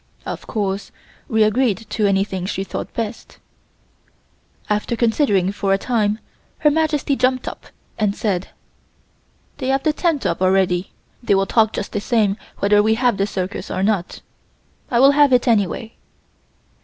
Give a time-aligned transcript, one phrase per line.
[0.25, 0.91] Of course
[1.27, 3.37] we agreed to anything she thought best.
[4.67, 6.17] After considering for a time
[6.57, 7.67] Her Majesty jumped up
[7.99, 8.47] and said:
[9.57, 10.89] "They have the tent up already;
[11.21, 14.21] they will talk just the same whether we have the circus or not;
[14.89, 15.93] I will have it anyway."